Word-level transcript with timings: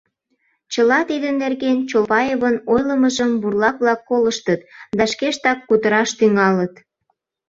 Чыла 0.71 0.99
тидын 1.09 1.35
нерген 1.43 1.77
Чолпаевын 1.89 2.55
ойлымыжым 2.73 3.31
бурлак-влак 3.41 4.01
колыштыт 4.09 4.61
да 4.97 5.03
шкештак 5.11 5.59
кутыраш 5.67 6.09
тӱҥалыт. 6.19 6.73